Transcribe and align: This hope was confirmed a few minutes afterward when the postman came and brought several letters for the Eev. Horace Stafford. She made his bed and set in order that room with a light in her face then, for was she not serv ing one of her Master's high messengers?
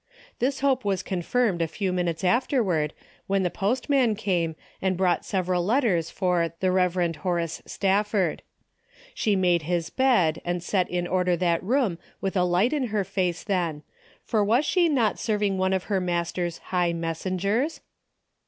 This 0.39 0.61
hope 0.61 0.83
was 0.83 1.03
confirmed 1.03 1.61
a 1.61 1.67
few 1.67 1.93
minutes 1.93 2.23
afterward 2.23 2.95
when 3.27 3.43
the 3.43 3.51
postman 3.51 4.15
came 4.15 4.55
and 4.81 4.97
brought 4.97 5.23
several 5.25 5.63
letters 5.63 6.09
for 6.09 6.51
the 6.59 6.69
Eev. 6.69 7.17
Horace 7.17 7.61
Stafford. 7.67 8.41
She 9.13 9.35
made 9.35 9.61
his 9.61 9.91
bed 9.91 10.41
and 10.43 10.63
set 10.63 10.89
in 10.89 11.05
order 11.05 11.37
that 11.37 11.61
room 11.61 11.99
with 12.19 12.35
a 12.35 12.43
light 12.45 12.73
in 12.73 12.87
her 12.87 13.03
face 13.03 13.43
then, 13.43 13.83
for 14.25 14.43
was 14.43 14.65
she 14.65 14.89
not 14.89 15.19
serv 15.19 15.43
ing 15.43 15.59
one 15.59 15.71
of 15.71 15.83
her 15.83 16.01
Master's 16.01 16.57
high 16.73 16.93
messengers? 16.93 17.81